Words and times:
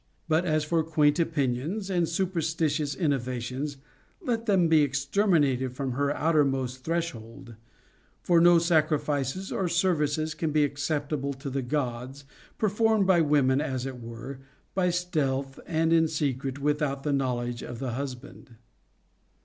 But 0.27 0.45
as 0.45 0.63
for 0.63 0.83
quaint 0.83 1.19
opinions 1.19 1.87
and 1.91 2.09
superstitious 2.09 2.95
innovations, 2.95 3.77
let 4.19 4.47
them 4.47 4.67
be 4.67 4.81
exterminated 4.81 5.73
from 5.75 5.91
her 5.91 6.09
outermost 6.17 6.83
threshold. 6.83 7.55
For 8.23 8.41
no 8.41 8.57
sac 8.57 8.89
rifices 8.89 9.51
or 9.51 9.67
services 9.69 10.33
can 10.33 10.49
be 10.51 10.63
acceptable 10.63 11.33
to 11.33 11.51
the 11.51 11.61
Gods, 11.61 12.25
performed 12.57 13.05
by 13.05 13.21
women, 13.21 13.61
as 13.61 13.85
it 13.85 14.01
were, 14.01 14.39
by 14.73 14.89
stealth 14.89 15.59
and 15.67 15.93
in 15.93 16.07
secret, 16.07 16.57
without 16.57 17.03
the 17.03 17.13
knowledge 17.13 17.61
of 17.61 17.77
the 17.77 17.91
husband. 17.91 18.55